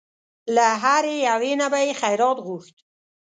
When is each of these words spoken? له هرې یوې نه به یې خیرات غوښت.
له 0.55 0.67
هرې 0.83 1.15
یوې 1.29 1.53
نه 1.61 1.67
به 1.71 1.79
یې 1.85 1.93
خیرات 2.01 2.37
غوښت. 2.45 2.75